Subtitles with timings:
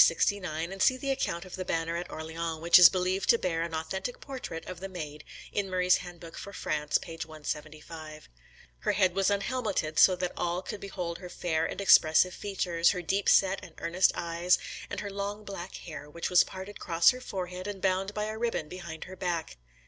[0.00, 3.62] 69; and see the account of the banner at Orleans, which is believed to bear
[3.62, 7.14] an authentic portrait of the Maid, in Murray's Handbook for France, p.
[7.16, 8.28] 175.]
[8.78, 13.02] Her head was unhelmeted; so that all could behold her fair and expressive features, her
[13.02, 14.56] deep set and earnest eyes,
[14.88, 18.38] and her long black hair, which was parted across her forehead, and bound by a
[18.38, 19.56] ribbon behind her back.